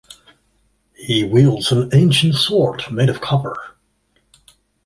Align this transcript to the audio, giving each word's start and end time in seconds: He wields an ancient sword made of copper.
He 0.95 1.23
wields 1.23 1.71
an 1.71 1.91
ancient 1.93 2.33
sword 2.33 2.91
made 2.91 3.07
of 3.07 3.21
copper. 3.21 3.77